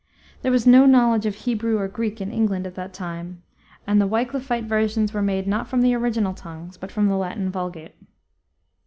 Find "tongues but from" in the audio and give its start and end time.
6.33-7.07